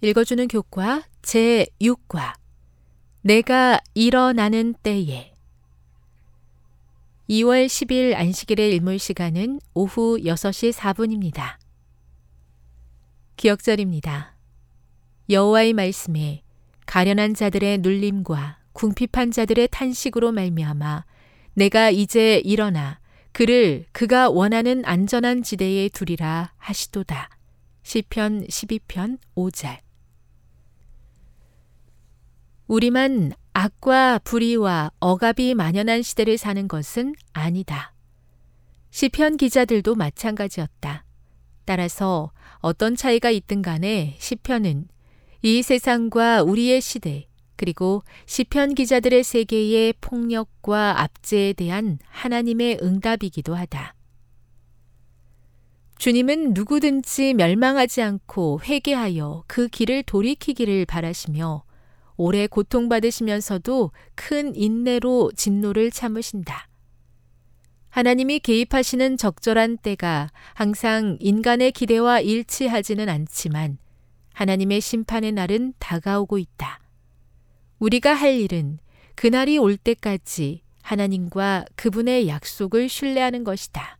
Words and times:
읽어주는 0.00 0.46
교과 0.46 1.02
제6과 1.22 2.34
내가 3.22 3.80
일어나는 3.94 4.74
때에 4.80 5.34
2월 7.28 7.66
10일 7.66 8.14
안식일의 8.14 8.76
일몰 8.76 9.00
시간은 9.00 9.58
오후 9.74 10.18
6시 10.20 10.72
4분입니다. 10.72 11.56
기억절입니다. 13.36 14.36
여호와의 15.30 15.72
말씀에 15.72 16.42
가련한 16.86 17.34
자들의 17.34 17.78
눌림과 17.78 18.58
궁핍한 18.74 19.32
자들의 19.32 19.66
탄식으로 19.72 20.30
말미암아 20.30 21.04
내가 21.54 21.90
이제 21.90 22.40
일어나 22.44 23.00
그를 23.32 23.84
그가 23.90 24.30
원하는 24.30 24.84
안전한 24.84 25.42
지대에 25.42 25.88
두리라 25.88 26.52
하시도다. 26.56 27.30
시편 27.82 28.46
12편 28.46 29.18
5절 29.34 29.87
우리만 32.68 33.32
악과 33.54 34.18
불의와 34.18 34.92
억압이 35.00 35.54
만연한 35.54 36.02
시대를 36.02 36.36
사는 36.36 36.68
것은 36.68 37.14
아니다. 37.32 37.94
시편 38.90 39.38
기자들도 39.38 39.94
마찬가지였다. 39.94 41.04
따라서 41.64 42.30
어떤 42.58 42.94
차이가 42.94 43.30
있든 43.30 43.62
간에 43.62 44.16
시편은 44.18 44.88
이 45.42 45.62
세상과 45.62 46.42
우리의 46.42 46.82
시대, 46.82 47.26
그리고 47.56 48.02
시편 48.26 48.74
기자들의 48.74 49.24
세계의 49.24 49.94
폭력과 50.02 51.00
압제에 51.00 51.54
대한 51.54 51.98
하나님의 52.06 52.80
응답이기도 52.82 53.54
하다. 53.54 53.94
주님은 55.96 56.52
누구든지 56.52 57.32
멸망하지 57.32 58.02
않고 58.02 58.60
회개하여 58.62 59.44
그 59.46 59.68
길을 59.68 60.02
돌이키기를 60.02 60.84
바라시며 60.84 61.64
오래 62.18 62.48
고통받으시면서도 62.48 63.92
큰 64.16 64.54
인내로 64.56 65.30
진노를 65.36 65.92
참으신다. 65.92 66.68
하나님이 67.90 68.40
개입하시는 68.40 69.16
적절한 69.16 69.78
때가 69.78 70.30
항상 70.54 71.16
인간의 71.20 71.72
기대와 71.72 72.20
일치하지는 72.20 73.08
않지만 73.08 73.78
하나님의 74.34 74.80
심판의 74.80 75.32
날은 75.32 75.74
다가오고 75.78 76.38
있다. 76.38 76.80
우리가 77.78 78.14
할 78.14 78.34
일은 78.34 78.78
그날이 79.14 79.56
올 79.56 79.76
때까지 79.76 80.62
하나님과 80.82 81.66
그분의 81.76 82.28
약속을 82.28 82.88
신뢰하는 82.88 83.44
것이다. 83.44 83.98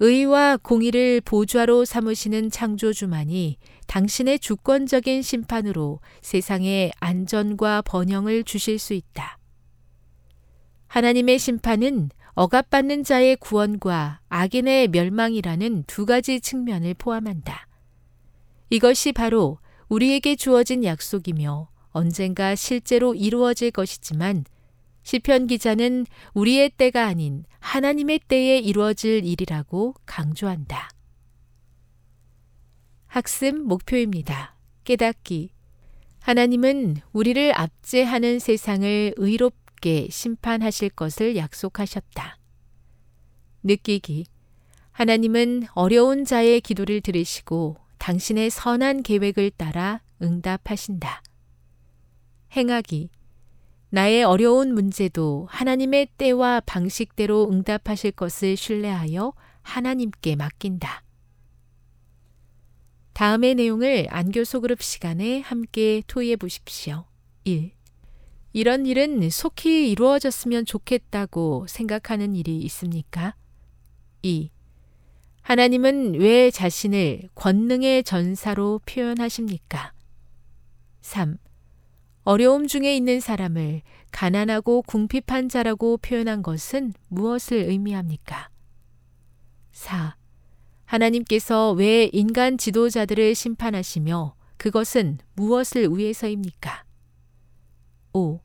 의와 0.00 0.56
공의를 0.56 1.20
보좌로 1.20 1.84
삼으시는 1.84 2.50
창조주만이 2.50 3.58
당신의 3.86 4.38
주권적인 4.38 5.22
심판으로 5.22 6.00
세상에 6.22 6.90
안전과 7.00 7.82
번영을 7.82 8.44
주실 8.44 8.78
수 8.78 8.94
있다. 8.94 9.38
하나님의 10.88 11.38
심판은 11.38 12.10
억압받는 12.34 13.04
자의 13.04 13.36
구원과 13.36 14.20
악인의 14.28 14.88
멸망이라는 14.88 15.84
두 15.86 16.06
가지 16.06 16.40
측면을 16.40 16.94
포함한다. 16.94 17.68
이것이 18.70 19.12
바로 19.12 19.58
우리에게 19.88 20.34
주어진 20.36 20.84
약속이며 20.84 21.68
언젠가 21.90 22.54
실제로 22.54 23.14
이루어질 23.14 23.70
것이지만 23.70 24.44
시편 25.04 25.46
기자는 25.46 26.06
우리의 26.32 26.70
때가 26.70 27.06
아닌 27.06 27.44
하나님의 27.60 28.20
때에 28.26 28.58
이루어질 28.58 29.24
일이라고 29.24 29.94
강조한다. 30.06 30.88
학습 33.14 33.54
목표입니다. 33.54 34.56
깨닫기. 34.82 35.50
하나님은 36.18 36.96
우리를 37.12 37.52
압제하는 37.56 38.40
세상을 38.40 39.14
의롭게 39.16 40.08
심판하실 40.10 40.88
것을 40.90 41.36
약속하셨다. 41.36 42.38
느끼기. 43.62 44.26
하나님은 44.90 45.68
어려운 45.74 46.24
자의 46.24 46.60
기도를 46.60 47.02
들으시고 47.02 47.76
당신의 47.98 48.50
선한 48.50 49.04
계획을 49.04 49.52
따라 49.52 50.00
응답하신다. 50.20 51.22
행하기. 52.56 53.10
나의 53.90 54.24
어려운 54.24 54.74
문제도 54.74 55.46
하나님의 55.50 56.08
때와 56.18 56.62
방식대로 56.66 57.48
응답하실 57.48 58.10
것을 58.10 58.56
신뢰하여 58.56 59.34
하나님께 59.62 60.34
맡긴다. 60.34 61.03
다음의 63.14 63.54
내용을 63.54 64.08
안교 64.10 64.42
소그룹 64.42 64.82
시간에 64.82 65.40
함께 65.40 66.02
토의해 66.08 66.34
보십시오. 66.34 67.04
1. 67.44 67.70
이런 68.52 68.86
일은 68.86 69.30
속히 69.30 69.88
이루어졌으면 69.90 70.66
좋겠다고 70.66 71.66
생각하는 71.68 72.34
일이 72.34 72.58
있습니까? 72.62 73.36
2. 74.22 74.50
하나님은 75.42 76.14
왜 76.14 76.50
자신을 76.50 77.28
권능의 77.36 78.02
전사로 78.02 78.80
표현하십니까? 78.84 79.92
3. 81.02 81.38
어려움 82.24 82.66
중에 82.66 82.96
있는 82.96 83.20
사람을 83.20 83.82
가난하고 84.10 84.82
궁핍한 84.82 85.48
자라고 85.48 85.98
표현한 85.98 86.42
것은 86.42 86.94
무엇을 87.08 87.58
의미합니까? 87.58 88.48
4. 89.70 90.16
하나님께서 90.94 91.72
왜 91.72 92.08
인간 92.12 92.56
지도자들을 92.56 93.34
심판하시며 93.34 94.36
그것은 94.56 95.18
무엇을 95.34 95.88
위해서입니까? 95.90 96.84
5. 98.12 98.40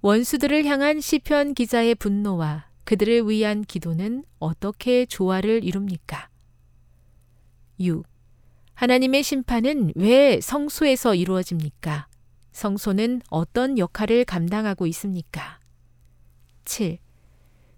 원수들을 0.00 0.64
향한 0.66 1.00
시편 1.00 1.54
기자의 1.54 1.96
분노와 1.96 2.68
그들을 2.84 3.28
위한 3.28 3.62
기도는 3.62 4.24
어떻게 4.38 5.04
조화를 5.04 5.64
이룹니까? 5.64 6.28
6. 7.80 8.04
하나님의 8.74 9.24
심판은 9.24 9.92
왜 9.96 10.40
성소에서 10.40 11.16
이루어집니까? 11.16 12.06
성소는 12.52 13.22
어떤 13.30 13.78
역할을 13.78 14.24
감당하고 14.24 14.86
있습니까? 14.86 15.58
7. 16.64 16.98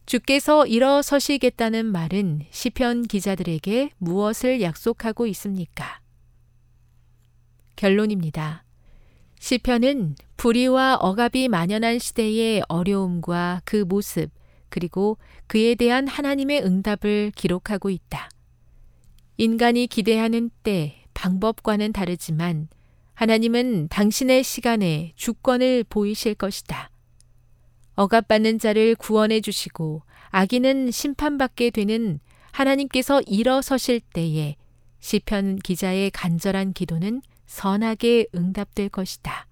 주께서 0.06 0.66
일어서시겠다는 0.66 1.86
말은 1.86 2.42
시편 2.50 3.04
기자들에게 3.04 3.90
무엇을 3.98 4.60
약속하고 4.60 5.26
있습니까? 5.28 6.00
결론입니다. 7.76 8.64
시편은 9.38 10.14
불의와 10.36 10.96
억압이 11.00 11.48
만연한 11.48 11.98
시대의 11.98 12.62
어려움과 12.68 13.62
그 13.64 13.84
모습, 13.84 14.30
그리고 14.68 15.18
그에 15.48 15.74
대한 15.74 16.06
하나님의 16.06 16.62
응답을 16.62 17.32
기록하고 17.34 17.90
있다. 17.90 18.28
인간이 19.36 19.86
기대하는 19.86 20.50
때, 20.62 21.04
방법과는 21.14 21.92
다르지만 21.92 22.68
하나님은 23.14 23.88
당신의 23.88 24.44
시간에 24.44 25.12
주권을 25.16 25.84
보이실 25.88 26.34
것이다. 26.34 26.91
억압받는 27.94 28.58
자를 28.58 28.94
구원해 28.94 29.40
주시고 29.40 30.02
악인은 30.30 30.90
심판받게 30.90 31.70
되는 31.70 32.20
하나님께서 32.52 33.20
일어서실 33.22 34.00
때에 34.00 34.56
시편 35.00 35.56
기자의 35.56 36.10
간절한 36.10 36.72
기도는 36.72 37.22
선하게 37.46 38.26
응답될 38.34 38.88
것이다. 38.88 39.46